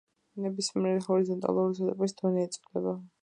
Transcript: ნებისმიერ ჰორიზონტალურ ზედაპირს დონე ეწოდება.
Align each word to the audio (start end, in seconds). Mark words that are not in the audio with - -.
ნებისმიერ 0.45 1.03
ჰორიზონტალურ 1.09 1.77
ზედაპირს 1.81 2.17
დონე 2.23 2.47
ეწოდება. 2.49 2.97